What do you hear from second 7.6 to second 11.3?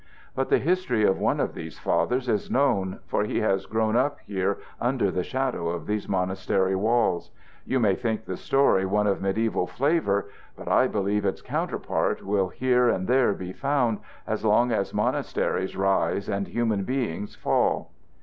You may think the story one of mediæval flavor, but I believe